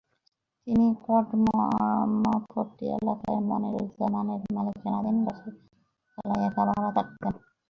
[0.67, 5.75] তিনি খড়মপট্টি এলাকায় মনিরুজ্জামানের মালিকানাধীন বাসার পঞ্চম
[6.15, 7.33] তলায় একা ভাড়া থাকতেন।